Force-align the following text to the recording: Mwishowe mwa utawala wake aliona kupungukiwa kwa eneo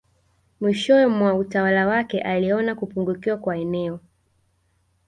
Mwishowe 0.61 1.07
mwa 1.07 1.33
utawala 1.35 1.87
wake 1.87 2.21
aliona 2.21 2.75
kupungukiwa 2.75 3.37
kwa 3.37 3.57
eneo 3.57 3.99